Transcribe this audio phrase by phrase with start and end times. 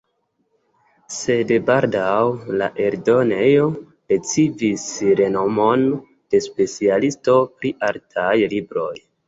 [1.17, 2.15] Sed baldaŭ
[2.61, 3.69] la eldonejo
[4.15, 4.87] ricevis
[5.23, 8.93] renomon de specialisto pri artaj libroj.